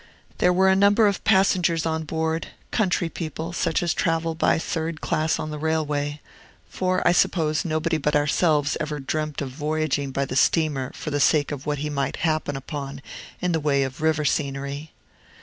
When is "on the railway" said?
5.37-6.21